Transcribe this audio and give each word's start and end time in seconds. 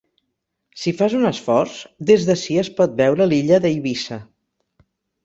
Si 0.83 0.93
fas 1.01 1.13
un 1.17 1.27
esforç, 1.29 1.75
des 2.11 2.25
d'ací 2.29 2.57
es 2.63 2.71
pot 2.79 2.97
veure 3.03 3.29
l'illa 3.29 3.61
d'Eivissa. 3.67 4.19